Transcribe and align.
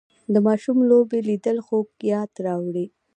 د 0.33 0.35
ماشوم 0.47 0.77
لوبې 0.89 1.19
لیدل 1.29 1.57
خوږ 1.65 1.87
یاد 2.13 2.31
راوړي 2.45 2.85